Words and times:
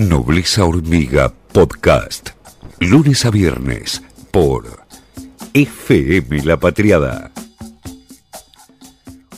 Nobleza 0.00 0.64
Hormiga 0.64 1.30
Podcast. 1.52 2.30
Lunes 2.80 3.26
a 3.26 3.30
viernes 3.30 4.02
por 4.30 4.64
FM 5.52 6.42
La 6.42 6.56
Patriada. 6.58 7.30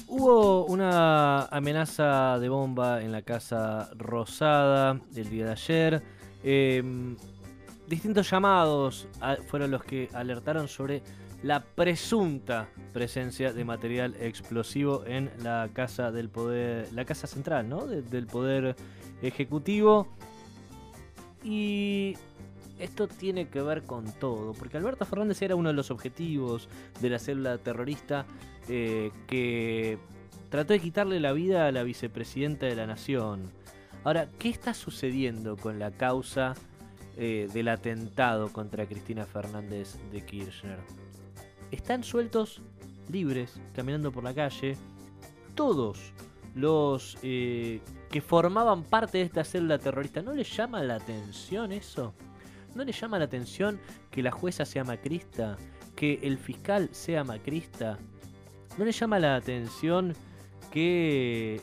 Hubo 0.07 0.67
una 0.67 1.47
amenaza 1.47 2.39
de 2.39 2.49
bomba 2.49 3.03
en 3.03 3.11
la 3.11 3.23
Casa 3.23 3.91
Rosada 3.97 5.01
el 5.17 5.29
día 5.31 5.47
de 5.47 5.51
ayer. 5.53 6.03
Em, 6.45 7.17
distintos 7.89 8.31
llamados 8.31 9.09
a- 9.21 9.37
fueron 9.49 9.73
los 9.73 9.83
que 9.83 10.09
alertaron 10.15 10.69
sobre 10.69 11.03
la 11.43 11.61
presunta 11.65 12.69
presencia 12.93 13.53
de 13.53 13.65
material 13.65 14.15
explosivo 14.21 15.03
en 15.07 15.29
la 15.43 15.69
casa 15.73 16.13
del 16.13 16.29
poder, 16.29 16.89
la 16.93 17.05
casa 17.05 17.27
central, 17.27 17.69
¿no? 17.69 17.85
De- 17.85 18.03
del 18.03 18.29
poder 18.29 18.77
ejecutivo. 19.23 20.07
Y 21.45 22.17
esto 22.79 23.09
tiene 23.09 23.49
que 23.49 23.63
ver 23.63 23.83
con 23.83 24.11
todo, 24.13 24.53
porque 24.55 24.77
Alberto 24.77 25.05
Fernández 25.05 25.41
era 25.43 25.57
uno 25.57 25.69
de 25.69 25.75
los 25.75 25.91
objetivos 25.91 26.69
de 27.01 27.11
la 27.11 27.19
célula 27.19 27.59
terrorista 27.59 28.27
eh, 28.69 29.11
que 29.27 29.99
trató 30.51 30.73
de 30.73 30.81
quitarle 30.81 31.21
la 31.21 31.33
vida 31.33 31.67
a 31.67 31.73
la 31.73 31.83
vicepresidenta 31.83 32.67
de 32.67 32.77
la 32.77 32.87
nación. 32.87 33.51
Ahora, 34.05 34.29
¿qué 34.39 34.49
está 34.49 34.75
sucediendo 34.75 35.57
con 35.57 35.79
la 35.79 35.93
causa 35.93 36.55
eh, 37.17 37.49
del 37.53 37.69
atentado 37.69 38.53
contra 38.53 38.87
Cristina 38.87 39.27
Fernández 39.27 39.97
de 40.11 40.25
Kirchner? 40.25 40.79
Están 41.71 42.03
sueltos, 42.03 42.61
libres, 43.11 43.61
caminando 43.75 44.11
por 44.13 44.25
la 44.25 44.35
calle, 44.35 44.77
todos 45.55 46.13
los 46.55 47.17
eh, 47.23 47.81
que 48.11 48.21
formaban 48.21 48.85
parte 48.85 49.19
de 49.19 49.25
esta 49.25 49.45
célula 49.45 49.79
terrorista. 49.79 50.23
¿No 50.23 50.33
les 50.33 50.55
llama 50.55 50.83
la 50.83 50.97
atención 50.97 51.73
eso? 51.73 52.15
¿No 52.75 52.85
les 52.85 52.99
llama 52.99 53.19
la 53.19 53.27
atención 53.27 53.79
que 54.11 54.23
la 54.23 54.31
jueza 54.31 54.65
sea 54.65 54.85
macrista? 54.85 55.57
¿Que 55.97 56.21
el 56.23 56.39
fiscal 56.39 56.89
sea 56.93 57.25
macrista? 57.25 57.99
¿No 58.79 58.85
les 58.85 58.99
llama 58.99 59.19
la 59.19 59.37
atención 59.37 60.15
que 60.71 61.61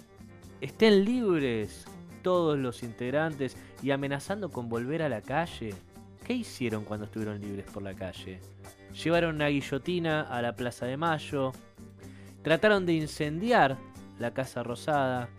estén 0.61 1.03
libres 1.03 1.85
todos 2.22 2.58
los 2.58 2.83
integrantes 2.83 3.58
y 3.81 3.91
amenazando 3.91 4.50
con 4.50 4.69
volver 4.69 5.02
a 5.02 5.09
la 5.09 5.22
calle? 5.22 5.73
¿Qué 6.23 6.33
hicieron 6.33 6.83
cuando 6.83 7.06
estuvieron 7.06 7.41
libres 7.41 7.66
por 7.72 7.81
la 7.81 7.95
calle? 7.95 8.39
Llevaron 9.03 9.35
una 9.35 9.47
guillotina 9.47 10.22
a 10.22 10.41
la 10.41 10.56
Plaza 10.56 10.85
de 10.85 10.97
Mayo, 10.97 11.52
trataron 12.44 12.85
de 12.85 12.94
incendiar 12.94 13.78
la 14.20 14.34
Casa 14.34 14.64
Rosada, 14.64 15.30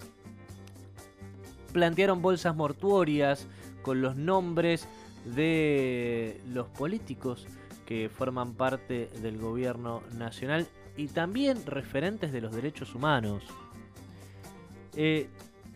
plantearon 1.73 2.23
bolsas 2.23 2.57
mortuorias 2.57 3.47
con 3.83 4.03
los 4.03 4.17
nombres 4.17 4.89
de 5.25 6.41
los 6.49 6.67
políticos 6.69 7.47
que 7.87 8.09
forman 8.09 8.55
parte 8.55 9.11
del 9.21 9.39
gobierno 9.39 10.03
nacional 10.17 10.67
y 10.97 11.09
también 11.09 11.65
referentes 11.67 12.33
de 12.33 12.41
los 12.41 12.55
derechos 12.55 12.95
humanos. 12.95 13.43
Eh, 14.97 15.29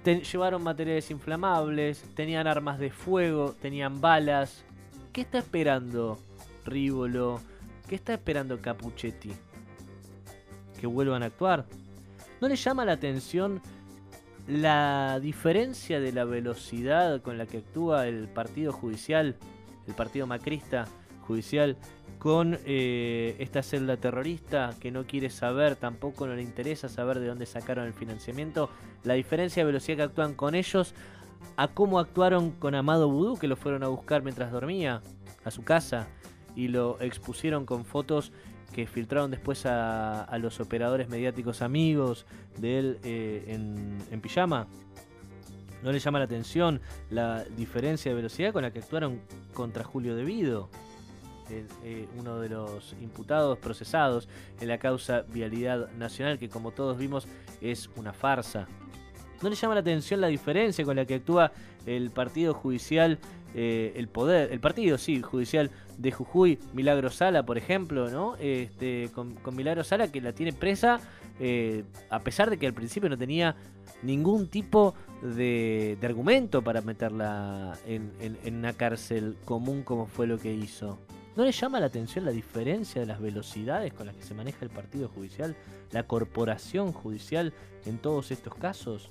llevaron 0.04 0.62
materiales 0.62 1.10
inflamables, 1.10 2.02
tenían 2.14 2.46
armas 2.46 2.78
de 2.78 2.90
fuego, 2.90 3.54
tenían 3.60 4.00
balas. 4.00 4.64
¿Qué 5.12 5.22
está 5.22 5.38
esperando 5.38 6.18
Rívolo? 6.64 7.40
¿Qué 7.88 7.94
está 7.94 8.14
esperando 8.14 8.60
Capuchetti? 8.60 9.32
¿Que 10.80 10.86
vuelvan 10.86 11.22
a 11.22 11.26
actuar? 11.26 11.66
¿No 12.44 12.48
le 12.48 12.56
llama 12.56 12.84
la 12.84 12.92
atención 12.92 13.62
la 14.46 15.18
diferencia 15.18 15.98
de 15.98 16.12
la 16.12 16.26
velocidad 16.26 17.22
con 17.22 17.38
la 17.38 17.46
que 17.46 17.56
actúa 17.56 18.06
el 18.06 18.28
partido 18.28 18.70
judicial, 18.70 19.36
el 19.88 19.94
partido 19.94 20.26
macrista 20.26 20.84
judicial, 21.22 21.78
con 22.18 22.58
eh, 22.66 23.34
esta 23.38 23.62
celda 23.62 23.96
terrorista 23.96 24.74
que 24.78 24.90
no 24.90 25.06
quiere 25.06 25.30
saber, 25.30 25.76
tampoco 25.76 26.26
no 26.26 26.34
le 26.34 26.42
interesa 26.42 26.90
saber 26.90 27.18
de 27.18 27.28
dónde 27.28 27.46
sacaron 27.46 27.86
el 27.86 27.94
financiamiento? 27.94 28.68
La 29.04 29.14
diferencia 29.14 29.62
de 29.62 29.68
velocidad 29.68 29.96
que 29.96 30.02
actúan 30.02 30.34
con 30.34 30.54
ellos 30.54 30.92
a 31.56 31.68
cómo 31.68 31.98
actuaron 31.98 32.50
con 32.50 32.74
Amado 32.74 33.08
Vudú, 33.08 33.38
que 33.38 33.48
lo 33.48 33.56
fueron 33.56 33.84
a 33.84 33.88
buscar 33.88 34.22
mientras 34.22 34.52
dormía 34.52 35.00
a 35.46 35.50
su 35.50 35.64
casa 35.64 36.08
y 36.54 36.68
lo 36.68 37.00
expusieron 37.00 37.64
con 37.64 37.86
fotos 37.86 38.32
que 38.74 38.86
filtraron 38.86 39.30
después 39.30 39.64
a, 39.66 40.28
los 40.38 40.60
operadores 40.60 41.08
mediáticos 41.08 41.62
amigos 41.62 42.26
de 42.58 42.78
él 42.78 42.98
eh, 43.04 43.44
en, 43.48 44.20
pijama. 44.20 44.66
¿No 45.82 45.92
le 45.92 45.98
llama 45.98 46.18
la 46.18 46.24
atención 46.24 46.80
la 47.10 47.44
diferencia 47.56 48.10
de 48.10 48.16
velocidad 48.16 48.52
con 48.52 48.62
la 48.62 48.72
que 48.72 48.80
actuaron 48.80 49.20
contra 49.52 49.84
Julio 49.84 50.16
Devido? 50.16 50.70
eh, 51.50 51.66
eh, 51.82 52.08
uno 52.18 52.40
de 52.40 52.48
los 52.48 52.94
imputados 53.00 53.58
procesados 53.58 54.28
en 54.60 54.68
la 54.68 54.78
causa 54.78 55.22
Vialidad 55.28 55.90
Nacional, 55.92 56.38
que 56.38 56.48
como 56.48 56.70
todos 56.70 56.98
vimos 56.98 57.26
es 57.60 57.90
una 57.96 58.12
farsa. 58.12 58.66
¿No 59.44 59.50
le 59.50 59.56
llama 59.56 59.74
la 59.74 59.80
atención 59.82 60.22
la 60.22 60.28
diferencia 60.28 60.84
con 60.86 60.96
la 60.96 61.04
que 61.04 61.16
actúa 61.16 61.52
el 61.84 62.10
partido 62.10 62.54
judicial, 62.54 63.18
eh, 63.54 63.92
el 63.94 64.08
poder, 64.08 64.50
el 64.50 64.58
partido, 64.58 64.96
sí, 64.96 65.20
judicial 65.20 65.70
de 65.98 66.10
Jujuy, 66.10 66.58
Milagro 66.72 67.10
Sala, 67.10 67.44
por 67.44 67.58
ejemplo, 67.58 68.10
¿no? 68.10 68.36
Este, 68.40 69.10
con, 69.14 69.34
con 69.34 69.54
Milagro 69.54 69.84
Sala 69.84 70.10
que 70.10 70.22
la 70.22 70.32
tiene 70.32 70.54
presa, 70.54 70.98
eh, 71.38 71.84
a 72.08 72.20
pesar 72.20 72.48
de 72.48 72.56
que 72.56 72.66
al 72.66 72.72
principio 72.72 73.10
no 73.10 73.18
tenía 73.18 73.54
ningún 74.02 74.48
tipo 74.48 74.94
de, 75.22 75.98
argumento 76.02 76.62
para 76.62 76.80
meterla 76.80 77.76
en- 77.86 78.12
en 78.20 78.56
una 78.56 78.72
cárcel 78.72 79.36
común 79.44 79.82
como 79.82 80.06
fue 80.06 80.26
lo 80.26 80.38
que 80.38 80.54
hizo. 80.54 80.98
¿No 81.36 81.44
le 81.44 81.50
llama 81.50 81.80
la 81.80 81.86
atención 81.86 82.24
la 82.24 82.30
diferencia 82.30 83.00
de 83.00 83.06
las 83.08 83.20
velocidades 83.20 83.92
con 83.92 84.06
las 84.06 84.14
que 84.14 84.22
se 84.22 84.34
maneja 84.34 84.58
el 84.62 84.70
partido 84.70 85.08
judicial, 85.08 85.56
la 85.90 86.04
corporación 86.04 86.92
judicial 86.92 87.52
en 87.86 87.98
todos 87.98 88.30
estos 88.30 88.54
casos? 88.54 89.10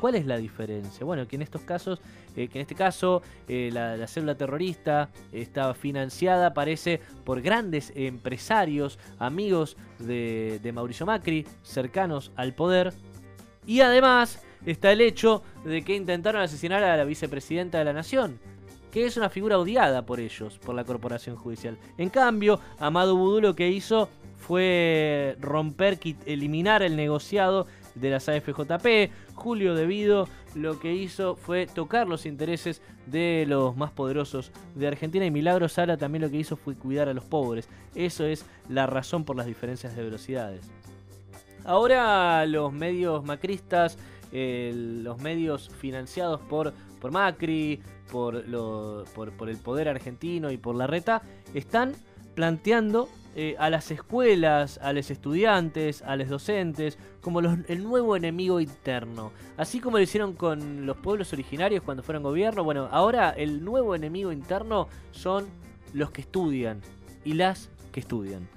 ¿Cuál 0.00 0.16
es 0.16 0.26
la 0.26 0.38
diferencia? 0.38 1.04
Bueno, 1.04 1.26
que 1.26 1.36
en 1.36 1.42
estos 1.42 1.62
casos, 1.62 2.00
eh, 2.36 2.48
que 2.48 2.58
en 2.58 2.62
este 2.62 2.74
caso 2.74 3.22
eh, 3.48 3.70
la, 3.72 3.96
la 3.96 4.06
célula 4.06 4.36
terrorista 4.36 5.10
estaba 5.32 5.74
financiada, 5.74 6.54
parece, 6.54 7.00
por 7.24 7.42
grandes 7.42 7.92
empresarios, 7.94 8.98
amigos 9.18 9.76
de 9.98 10.70
Mauricio 10.74 11.06
Macri, 11.06 11.46
cercanos 11.62 12.32
al 12.36 12.54
poder. 12.54 12.92
Y 13.66 13.80
además 13.80 14.40
está 14.66 14.92
el 14.92 15.00
hecho 15.00 15.42
de 15.64 15.82
que 15.82 15.94
intentaron 15.94 16.42
asesinar 16.42 16.82
a 16.82 16.96
la 16.96 17.04
vicepresidenta 17.04 17.78
de 17.78 17.84
la 17.84 17.92
nación, 17.92 18.38
que 18.98 19.06
es 19.06 19.16
una 19.16 19.28
figura 19.28 19.58
odiada 19.58 20.04
por 20.04 20.18
ellos, 20.18 20.58
por 20.58 20.74
la 20.74 20.84
corporación 20.84 21.36
judicial. 21.36 21.78
En 21.98 22.08
cambio, 22.08 22.58
Amado 22.78 23.16
Vudú 23.16 23.40
lo 23.40 23.54
que 23.54 23.68
hizo 23.68 24.08
fue 24.36 25.36
romper, 25.40 25.98
eliminar 26.26 26.82
el 26.82 26.96
negociado 26.96 27.66
de 27.94 28.10
las 28.10 28.28
AFJP. 28.28 29.12
Julio 29.34 29.74
Devido 29.74 30.28
lo 30.54 30.80
que 30.80 30.94
hizo 30.94 31.36
fue 31.36 31.66
tocar 31.66 32.08
los 32.08 32.26
intereses 32.26 32.82
de 33.06 33.44
los 33.46 33.76
más 33.76 33.92
poderosos 33.92 34.50
de 34.74 34.88
Argentina 34.88 35.24
y 35.24 35.30
Milagro 35.30 35.68
Sala 35.68 35.96
también 35.96 36.22
lo 36.22 36.30
que 36.30 36.38
hizo 36.38 36.56
fue 36.56 36.74
cuidar 36.74 37.08
a 37.08 37.14
los 37.14 37.24
pobres. 37.24 37.68
Eso 37.94 38.24
es 38.26 38.46
la 38.68 38.86
razón 38.86 39.24
por 39.24 39.36
las 39.36 39.46
diferencias 39.46 39.94
de 39.94 40.02
velocidades. 40.02 40.62
Ahora 41.64 42.44
los 42.46 42.72
medios 42.72 43.24
macristas, 43.24 43.96
eh, 44.32 44.72
los 44.74 45.20
medios 45.20 45.68
financiados 45.80 46.40
por, 46.42 46.72
por 47.00 47.10
Macri, 47.10 47.80
por, 48.10 48.46
lo- 48.48 49.04
por, 49.14 49.48
el 49.48 49.56
poder 49.58 49.88
argentino 49.88 50.50
y 50.50 50.56
por 50.56 50.74
la 50.74 50.86
reta, 50.86 51.22
están 51.54 51.92
planteando 52.34 53.08
eh, 53.36 53.54
a 53.58 53.68
las 53.70 53.90
escuelas, 53.90 54.78
a 54.82 54.92
los 54.92 55.10
estudiantes, 55.10 56.02
a 56.02 56.16
los 56.16 56.28
docentes, 56.28 56.98
como 57.20 57.40
el 57.40 57.82
nuevo 57.84 58.16
enemigo 58.16 58.60
interno. 58.60 59.32
Así 59.56 59.80
como 59.80 59.98
lo 59.98 60.02
hicieron 60.02 60.32
con 60.32 60.86
los 60.86 60.96
pueblos 60.96 61.32
originarios 61.32 61.82
cuando 61.82 62.02
fueron 62.02 62.22
gobierno, 62.22 62.64
bueno, 62.64 62.88
ahora 62.90 63.30
el 63.30 63.64
nuevo 63.64 63.94
enemigo 63.94 64.32
interno 64.32 64.88
son 65.12 65.46
los 65.92 66.10
que 66.10 66.22
estudian 66.22 66.80
y 67.24 67.34
las 67.34 67.70
que 67.92 68.00
estudian. 68.00 68.48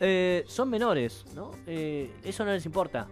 Eh, 0.00 0.44
son 0.46 0.70
menores, 0.70 1.24
¿no? 1.34 1.52
Eh, 1.66 2.10
eso 2.24 2.44
no 2.44 2.52
les 2.52 2.66
importa. 2.66 3.06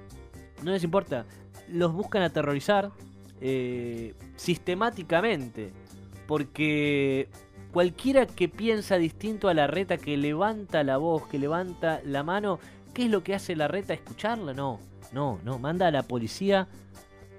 No 0.62 0.72
les 0.72 0.84
importa. 0.84 1.26
Los 1.68 1.92
buscan 1.92 2.22
aterrorizar 2.22 2.90
eh, 3.40 4.14
sistemáticamente. 4.36 5.72
Porque 6.26 7.28
cualquiera 7.72 8.26
que 8.26 8.48
piensa 8.48 8.96
distinto 8.96 9.48
a 9.48 9.54
la 9.54 9.66
reta, 9.66 9.96
que 9.96 10.16
levanta 10.16 10.84
la 10.84 10.96
voz, 10.96 11.26
que 11.26 11.38
levanta 11.38 12.00
la 12.04 12.22
mano, 12.22 12.58
¿qué 12.94 13.04
es 13.04 13.10
lo 13.10 13.22
que 13.22 13.34
hace 13.34 13.56
la 13.56 13.68
reta? 13.68 13.94
¿Escucharla? 13.94 14.54
No, 14.54 14.80
no, 15.12 15.38
no. 15.44 15.58
Manda 15.58 15.88
a 15.88 15.90
la 15.90 16.02
policía 16.02 16.68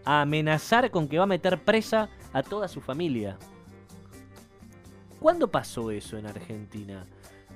a 0.05 0.21
amenazar 0.21 0.91
con 0.91 1.07
que 1.07 1.17
va 1.17 1.23
a 1.23 1.27
meter 1.27 1.59
presa 1.59 2.09
a 2.33 2.43
toda 2.43 2.67
su 2.67 2.81
familia. 2.81 3.37
¿Cuándo 5.19 5.47
pasó 5.47 5.89
eso 5.89 6.17
en 6.17 6.25
Argentina? 6.25 7.05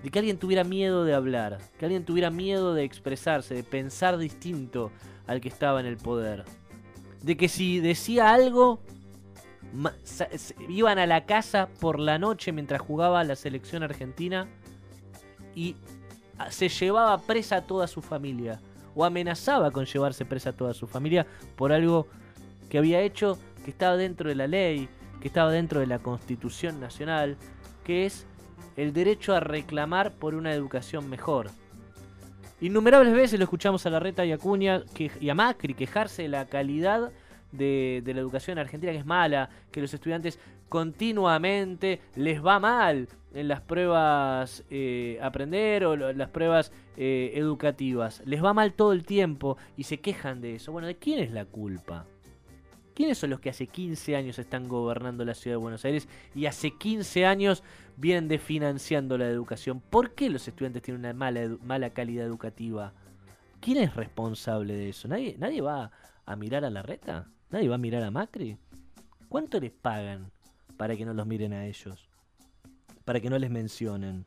De 0.03 0.09
que 0.11 0.19
alguien 0.19 0.37
tuviera 0.37 0.63
miedo 0.63 1.03
de 1.05 1.13
hablar, 1.13 1.57
que 1.79 1.85
alguien 1.85 2.05
tuviera 2.05 2.29
miedo 2.29 2.73
de 2.73 2.83
expresarse, 2.83 3.55
de 3.55 3.63
pensar 3.63 4.17
distinto 4.17 4.91
al 5.25 5.41
que 5.41 5.49
estaba 5.49 5.79
en 5.79 5.85
el 5.85 5.97
poder. 5.97 6.45
De 7.21 7.35
que 7.35 7.49
si 7.49 7.79
decía 7.79 8.33
algo, 8.33 8.79
iban 10.69 10.99
a 10.99 11.05
la 11.05 11.25
casa 11.25 11.67
por 11.79 11.99
la 11.99 12.19
noche 12.19 12.51
mientras 12.51 12.81
jugaba 12.81 13.23
la 13.23 13.35
selección 13.35 13.83
argentina 13.83 14.47
y 15.55 15.75
se 16.49 16.69
llevaba 16.69 17.17
presa 17.19 17.57
a 17.57 17.61
toda 17.61 17.87
su 17.87 18.01
familia 18.01 18.59
o 18.95 19.05
amenazaba 19.05 19.71
con 19.71 19.85
llevarse 19.85 20.25
presa 20.25 20.51
a 20.51 20.53
toda 20.53 20.73
su 20.73 20.87
familia 20.87 21.25
por 21.55 21.71
algo 21.71 22.07
que 22.69 22.77
había 22.77 23.01
hecho 23.01 23.37
que 23.63 23.71
estaba 23.71 23.97
dentro 23.97 24.29
de 24.29 24.35
la 24.35 24.47
ley, 24.47 24.87
que 25.21 25.27
estaba 25.27 25.51
dentro 25.51 25.79
de 25.79 25.87
la 25.87 25.99
Constitución 25.99 26.79
Nacional, 26.79 27.37
que 27.83 28.05
es 28.05 28.25
el 28.77 28.93
derecho 28.93 29.35
a 29.35 29.41
reclamar 29.41 30.13
por 30.13 30.35
una 30.35 30.53
educación 30.53 31.09
mejor. 31.09 31.49
Innumerables 32.61 33.13
veces 33.13 33.39
lo 33.39 33.43
escuchamos 33.43 33.85
a 33.85 33.89
Larreta 33.89 34.25
y 34.25 34.31
a 34.31 34.35
Acuña 34.35 34.83
y 35.19 35.29
a 35.29 35.35
Macri 35.35 35.73
quejarse 35.73 36.23
de 36.23 36.29
la 36.29 36.45
calidad 36.45 37.11
de, 37.51 38.01
la 38.05 38.19
educación 38.19 38.57
argentina, 38.57 38.91
que 38.91 38.99
es 38.99 39.05
mala, 39.05 39.49
que 39.71 39.81
los 39.81 39.93
estudiantes 39.93 40.39
continuamente 40.69 42.01
les 42.15 42.43
va 42.43 42.59
mal 42.59 43.07
en 43.33 43.47
las 43.47 43.61
pruebas 43.61 44.63
eh, 44.69 45.19
aprender 45.21 45.85
o 45.85 45.95
las 45.95 46.29
pruebas 46.29 46.71
eh, 46.97 47.31
educativas. 47.35 48.21
Les 48.25 48.43
va 48.43 48.53
mal 48.53 48.73
todo 48.73 48.93
el 48.93 49.05
tiempo 49.05 49.57
y 49.75 49.83
se 49.83 49.99
quejan 49.99 50.41
de 50.41 50.55
eso. 50.55 50.71
Bueno, 50.71 50.87
¿de 50.87 50.95
quién 50.95 51.19
es 51.19 51.31
la 51.31 51.45
culpa? 51.45 52.05
¿Quiénes 52.97 53.19
son 53.19 53.29
los 53.29 53.39
que 53.39 53.51
hace 53.51 53.67
15 53.67 54.15
años 54.15 54.39
están 54.39 54.67
gobernando 54.67 55.23
la 55.23 55.35
ciudad 55.35 55.53
de 55.53 55.61
Buenos 55.61 55.85
Aires 55.85 56.07
y 56.33 56.47
hace 56.47 56.71
15 56.71 57.27
años 57.27 57.61
vienen 57.95 58.27
desfinanciando 58.27 59.19
la 59.19 59.29
educación? 59.29 59.81
¿Por 59.81 60.15
qué 60.15 60.31
los 60.31 60.47
estudiantes 60.47 60.81
tienen 60.81 61.01
una 61.01 61.13
mala, 61.13 61.47
mala 61.63 61.91
calidad 61.91 62.25
educativa? 62.25 62.93
¿Quién 63.59 63.77
es 63.77 63.95
responsable 63.95 64.73
de 64.73 64.89
eso? 64.89 65.07
¿Nadie, 65.07 65.35
¿Nadie 65.37 65.61
va 65.61 65.91
a 66.25 66.35
mirar 66.35 66.65
a 66.65 66.71
la 66.71 66.81
reta? 66.81 67.27
¿Nadie 67.51 67.69
va 67.69 67.75
a 67.75 67.77
mirar 67.77 68.01
a 68.01 68.09
Macri? 68.09 68.57
¿Cuánto 69.29 69.59
les 69.59 69.73
pagan 69.73 70.31
para 70.75 70.95
que 70.95 71.05
no 71.05 71.13
los 71.13 71.27
miren 71.27 71.53
a 71.53 71.67
ellos? 71.67 72.09
Para 73.05 73.19
que 73.19 73.29
no 73.29 73.37
les 73.37 73.51
mencionen. 73.51 74.25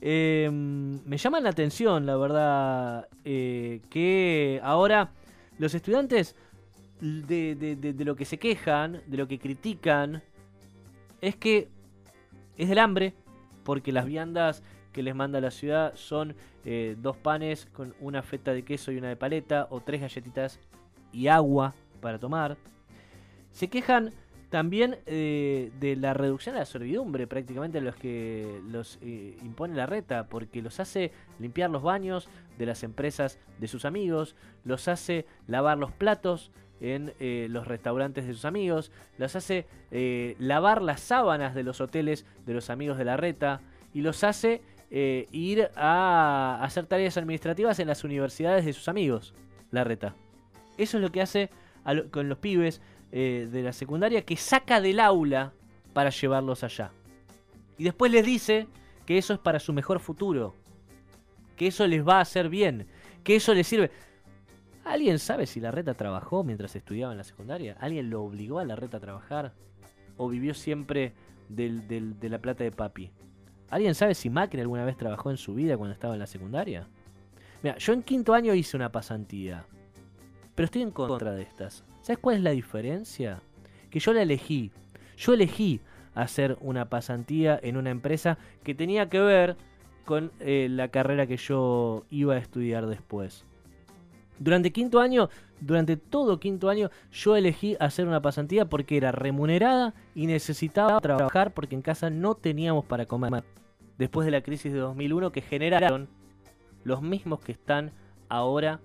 Em, 0.00 1.00
me 1.04 1.16
llama 1.16 1.38
la 1.38 1.50
atención, 1.50 2.06
la 2.06 2.16
verdad, 2.16 3.08
eh, 3.24 3.82
que 3.88 4.58
ahora 4.64 5.12
los 5.58 5.76
estudiantes 5.76 6.34
de, 7.02 8.04
lo 8.04 8.14
que 8.14 8.24
se 8.24 8.38
quejan, 8.38 9.02
de 9.06 9.16
lo 9.16 9.26
que 9.26 9.38
critican, 9.38 10.22
es 11.20 11.36
que 11.36 11.68
es 12.56 12.68
del 12.68 12.78
hambre, 12.78 13.14
porque 13.64 13.92
las 13.92 14.06
viandas 14.06 14.62
que 14.92 15.02
les 15.02 15.14
manda 15.14 15.40
la 15.40 15.50
ciudad 15.50 15.94
son 15.96 16.34
eh, 16.64 16.96
dos 17.00 17.16
panes 17.16 17.66
con 17.72 17.94
una 18.00 18.22
feta 18.22 18.52
de 18.52 18.62
queso 18.62 18.92
y 18.92 18.98
una 18.98 19.08
de 19.08 19.16
paleta, 19.16 19.66
o 19.70 19.80
tres 19.80 20.00
galletitas 20.00 20.60
y 21.12 21.26
agua 21.26 21.74
para 22.00 22.18
tomar. 22.18 22.56
Se 23.50 23.68
quejan 23.68 24.12
también 24.48 24.98
eh, 25.06 25.72
de 25.80 25.96
la 25.96 26.14
reducción 26.14 26.54
de 26.54 26.60
la 26.60 26.66
servidumbre, 26.66 27.26
prácticamente 27.26 27.80
los 27.80 27.96
que 27.96 28.60
los 28.68 28.98
eh, 29.00 29.36
impone 29.42 29.74
la 29.74 29.86
reta, 29.86 30.28
porque 30.28 30.62
los 30.62 30.78
hace 30.78 31.10
limpiar 31.38 31.70
los 31.70 31.82
baños 31.82 32.28
de 32.58 32.66
las 32.66 32.82
empresas 32.82 33.38
de 33.58 33.66
sus 33.66 33.86
amigos, 33.86 34.36
los 34.64 34.88
hace 34.88 35.26
lavar 35.46 35.78
los 35.78 35.90
platos, 35.90 36.52
en 36.82 37.14
eh, 37.20 37.46
los 37.48 37.66
restaurantes 37.66 38.26
de 38.26 38.34
sus 38.34 38.44
amigos, 38.44 38.90
los 39.16 39.34
hace 39.36 39.66
eh, 39.92 40.34
lavar 40.38 40.82
las 40.82 41.00
sábanas 41.00 41.54
de 41.54 41.62
los 41.62 41.80
hoteles 41.80 42.26
de 42.44 42.54
los 42.54 42.70
amigos 42.70 42.98
de 42.98 43.04
la 43.04 43.16
reta 43.16 43.60
y 43.94 44.00
los 44.00 44.24
hace 44.24 44.60
eh, 44.90 45.28
ir 45.30 45.70
a 45.76 46.58
hacer 46.60 46.86
tareas 46.86 47.16
administrativas 47.16 47.78
en 47.78 47.86
las 47.86 48.02
universidades 48.02 48.64
de 48.64 48.72
sus 48.72 48.88
amigos, 48.88 49.32
la 49.70 49.84
reta. 49.84 50.16
Eso 50.76 50.98
es 50.98 51.02
lo 51.02 51.12
que 51.12 51.22
hace 51.22 51.50
con 52.10 52.28
los 52.28 52.38
pibes 52.38 52.80
de 53.10 53.62
la 53.62 53.72
secundaria 53.72 54.22
que 54.22 54.36
saca 54.36 54.80
del 54.80 54.98
aula 55.00 55.52
para 55.92 56.10
llevarlos 56.10 56.64
allá. 56.64 56.92
Y 57.76 57.84
después 57.84 58.10
les 58.10 58.24
dice 58.24 58.68
que 59.04 59.18
eso 59.18 59.34
es 59.34 59.38
para 59.38 59.58
su 59.58 59.72
mejor 59.72 60.00
futuro, 60.00 60.54
que 61.56 61.66
eso 61.66 61.86
les 61.86 62.06
va 62.06 62.18
a 62.18 62.22
hacer 62.22 62.48
bien, 62.48 62.86
que 63.22 63.36
eso 63.36 63.52
les 63.52 63.66
sirve. 63.66 63.90
¿Alguien 64.84 65.18
sabe 65.18 65.46
si 65.46 65.60
la 65.60 65.70
reta 65.70 65.94
trabajó 65.94 66.42
mientras 66.44 66.74
estudiaba 66.74 67.12
en 67.12 67.18
la 67.18 67.24
secundaria? 67.24 67.76
¿Alguien 67.80 68.10
lo 68.10 68.22
obligó 68.22 68.58
a 68.58 68.64
la 68.64 68.76
reta 68.76 68.96
a 68.96 69.00
trabajar? 69.00 69.52
¿O 70.16 70.28
vivió 70.28 70.54
siempre 70.54 71.12
de 71.48 72.28
la 72.28 72.38
plata 72.38 72.64
de 72.64 72.72
papi? 72.72 73.10
¿Alguien 73.70 73.94
sabe 73.94 74.14
si 74.14 74.28
Macri 74.28 74.60
alguna 74.60 74.84
vez 74.84 74.96
trabajó 74.96 75.30
en 75.30 75.38
su 75.38 75.54
vida 75.54 75.76
cuando 75.76 75.94
estaba 75.94 76.12
en 76.12 76.20
la 76.20 76.26
secundaria? 76.26 76.88
Mira, 77.62 77.78
yo 77.78 77.92
en 77.92 78.02
quinto 78.02 78.34
año 78.34 78.52
hice 78.54 78.76
una 78.76 78.92
pasantía. 78.92 79.64
Pero 80.54 80.66
estoy 80.66 80.82
en 80.82 80.90
contra 80.90 81.32
de 81.32 81.42
estas. 81.42 81.84
¿Sabes 82.02 82.18
cuál 82.18 82.36
es 82.36 82.42
la 82.42 82.50
diferencia? 82.50 83.40
Que 83.88 84.00
yo 84.00 84.12
la 84.12 84.22
elegí. 84.22 84.72
Yo 85.16 85.32
elegí 85.32 85.80
hacer 86.14 86.58
una 86.60 86.90
pasantía 86.90 87.58
en 87.62 87.76
una 87.76 87.90
empresa 87.90 88.36
que 88.62 88.74
tenía 88.74 89.08
que 89.08 89.20
ver 89.20 89.56
con 90.04 90.32
eh, 90.40 90.66
la 90.68 90.88
carrera 90.88 91.26
que 91.26 91.36
yo 91.36 92.04
iba 92.10 92.34
a 92.34 92.38
estudiar 92.38 92.86
después. 92.86 93.46
Durante 94.38 94.72
quinto 94.72 95.00
año, 95.00 95.28
durante 95.60 95.96
todo 95.96 96.40
quinto 96.40 96.68
año, 96.68 96.90
yo 97.12 97.36
elegí 97.36 97.76
hacer 97.78 98.06
una 98.06 98.22
pasantía 98.22 98.64
porque 98.64 98.96
era 98.96 99.12
remunerada 99.12 99.94
y 100.14 100.26
necesitaba 100.26 101.00
trabajar 101.00 101.54
porque 101.54 101.74
en 101.74 101.82
casa 101.82 102.10
no 102.10 102.34
teníamos 102.34 102.84
para 102.84 103.06
comer. 103.06 103.44
Después 103.98 104.24
de 104.24 104.32
la 104.32 104.42
crisis 104.42 104.72
de 104.72 104.78
2001 104.78 105.30
que 105.30 105.42
generaron 105.42 106.08
los 106.82 107.02
mismos 107.02 107.40
que 107.40 107.52
están 107.52 107.92
ahora 108.28 108.80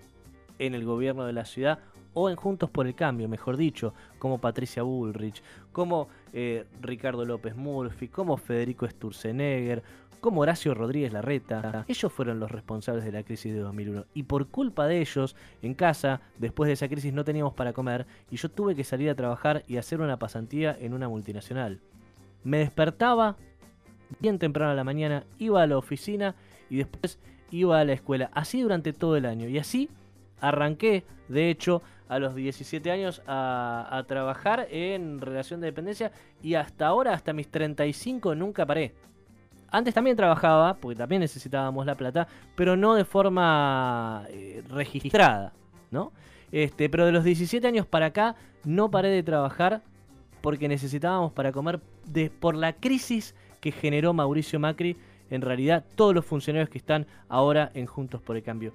en 0.60 0.76
el 0.76 0.86
gobierno 0.86 1.26
de 1.26 1.34
la 1.34 1.46
ciudad 1.46 1.80
o 2.14 2.30
en 2.30 2.36
Juntos 2.36 2.70
por 2.70 2.88
el 2.88 2.96
Cambio, 2.96 3.30
mejor 3.30 3.58
dicho, 3.58 3.94
como 4.18 4.40
Patricia 4.40 4.82
Bullrich, 4.82 5.44
como 5.72 6.08
eh, 6.34 6.66
Ricardo 6.82 7.26
López 7.26 7.56
Murphy, 7.56 8.08
como 8.08 8.38
Federico 8.38 8.88
Sturzenegger, 8.88 9.84
como 10.20 10.42
Horacio 10.42 10.74
Rodríguez 10.74 11.14
Larreta. 11.14 11.86
Ellos 11.88 12.12
fueron 12.12 12.40
los 12.40 12.52
responsables 12.52 13.04
de 13.04 13.12
la 13.12 13.24
crisis 13.24 13.54
de 13.54 13.60
2001 13.60 14.06
y 14.14 14.24
por 14.24 14.48
culpa 14.48 14.88
de 14.88 15.00
ellos, 15.02 15.36
en 15.62 15.74
casa, 15.74 16.22
después 16.38 16.68
de 16.68 16.74
esa 16.74 16.88
crisis 16.88 17.14
no 17.14 17.24
teníamos 17.24 17.54
para 17.54 17.74
comer 17.74 18.06
y 18.30 18.38
yo 18.38 18.50
tuve 18.50 18.76
que 18.76 18.84
salir 18.84 19.10
a 19.10 19.16
trabajar 19.16 19.64
y 19.68 19.78
hacer 19.78 20.02
una 20.02 20.18
pasantía 20.18 20.76
en 20.80 20.94
una 20.94 21.10
multinacional. 21.10 21.80
Me 22.44 22.60
despertaba 22.60 23.36
bien 24.20 24.40
temprano 24.40 24.72
a 24.72 24.76
la 24.76 24.84
mañana, 24.84 25.24
iba 25.38 25.62
a 25.62 25.68
la 25.68 25.78
oficina 25.78 26.36
y 26.70 26.78
después 26.78 27.20
iba 27.52 27.80
a 27.80 27.86
la 27.86 27.94
escuela. 27.94 28.30
Así 28.34 28.62
durante 28.62 28.94
todo 28.94 29.16
el 29.18 29.26
año 29.26 29.48
y 29.48 29.58
así 29.58 29.90
arranqué, 30.40 31.04
de 31.28 31.50
hecho, 31.50 31.82
a 32.08 32.20
los 32.20 32.36
17 32.36 32.90
años 32.90 33.22
a, 33.28 33.88
a, 33.92 34.04
trabajar 34.06 34.68
en 34.72 35.20
relación 35.20 35.60
de 35.60 35.68
dependencia 35.68 36.12
y 36.42 36.54
hasta 36.54 36.88
ahora, 36.88 37.14
hasta 37.14 37.34
mis 37.34 37.50
35, 37.50 38.34
nunca 38.36 38.66
paré. 38.66 38.94
Antes 39.70 39.94
también 39.94 40.16
trabajaba, 40.16 40.76
porque 40.76 40.98
también 40.98 41.22
necesitábamos 41.22 41.86
la 41.86 41.96
plata, 41.96 42.28
pero 42.56 42.78
no 42.78 42.96
de 42.96 43.06
forma 43.06 44.26
eh, 44.30 44.64
registrada, 44.70 45.54
¿no? 45.92 46.12
Este, 46.52 46.90
pero 46.90 47.06
de 47.06 47.12
los 47.12 47.24
17 47.24 47.68
años 47.68 47.86
para 47.86 48.08
acá 48.08 48.36
no 48.64 48.90
paré 48.90 49.10
de 49.10 49.24
trabajar 49.24 49.82
porque 50.42 50.68
necesitábamos 50.68 51.34
para 51.34 51.52
comer 51.52 51.82
por 52.40 52.56
la 52.56 52.74
crisis 52.74 53.36
que 53.60 53.72
generó 53.72 54.14
Mauricio 54.14 54.60
Macri, 54.60 54.96
en 55.30 55.42
realidad 55.42 55.84
todos 55.96 56.16
los 56.16 56.26
funcionarios 56.26 56.70
que 56.70 56.78
están 56.78 57.06
ahora 57.28 57.72
en 57.74 57.86
Juntos 57.86 58.22
por 58.22 58.38
el 58.38 58.44
Cambio. 58.44 58.72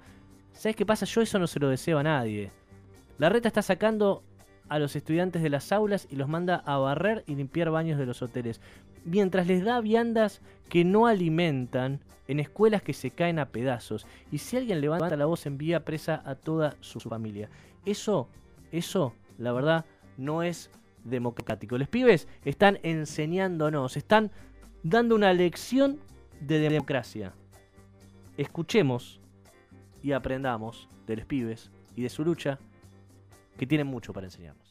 ¿Sabes 0.51 0.75
qué 0.75 0.85
pasa? 0.85 1.05
Yo 1.05 1.21
eso 1.21 1.39
no 1.39 1.47
se 1.47 1.59
lo 1.59 1.69
deseo 1.69 1.97
a 1.97 2.03
nadie. 2.03 2.51
La 3.17 3.29
reta 3.29 3.47
está 3.47 3.61
sacando 3.61 4.23
a 4.73 4.79
los 4.79 4.95
estudiantes 4.95 5.43
de 5.43 5.51
las 5.51 5.71
aulas 5.71 6.07
y 6.09 6.15
los 6.15 6.27
manda 6.27 6.63
a 6.65 6.77
barrer 6.77 7.23
y 7.27 7.35
limpiar 7.35 7.69
baños 7.69 7.99
de 7.99 8.07
los 8.07 8.23
hoteles 8.23 8.59
mientras 9.05 9.45
les 9.45 9.63
da 9.63 9.79
viandas 9.81 10.41
que 10.67 10.83
no 10.83 11.05
alimentan 11.05 11.99
en 12.27 12.39
escuelas 12.39 12.81
que 12.81 12.93
se 12.93 13.11
caen 13.11 13.37
a 13.37 13.49
pedazos. 13.49 14.07
Y 14.31 14.39
si 14.39 14.57
alguien 14.57 14.81
levanta 14.81 15.15
la 15.15 15.25
voz, 15.25 15.45
envía 15.45 15.85
presa 15.85 16.23
a 16.25 16.33
toda 16.33 16.75
su 16.79 16.99
familia. 16.99 17.49
Eso, 17.85 18.27
eso, 18.71 19.13
la 19.37 19.51
verdad, 19.51 19.85
no 20.17 20.41
es 20.41 20.71
democrático. 21.03 21.77
Los 21.77 21.89
pibes 21.89 22.27
están 22.43 22.79
enseñándonos, 22.81 23.95
están 23.95 24.31
dando 24.81 25.13
una 25.13 25.33
lección 25.33 25.99
de 26.39 26.57
democracia. 26.57 27.33
Escuchemos 28.37 29.19
y 30.01 30.13
aprendamos 30.13 30.89
de 31.05 31.17
los 31.17 31.25
pibes 31.25 31.69
y 31.95 32.01
de 32.01 32.09
su 32.09 32.25
lucha, 32.25 32.57
que 33.57 33.67
tienen 33.67 33.87
mucho 33.87 34.13
para 34.13 34.27
enseñarnos. 34.27 34.62